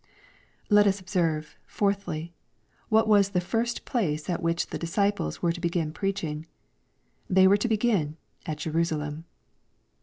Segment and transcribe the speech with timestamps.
[0.71, 2.33] Let us observe, fourthly,
[2.89, 6.47] what was the first place at which the disciples were to begin preaching.
[7.29, 8.17] They were to begin
[8.47, 9.25] "at Jerusalem."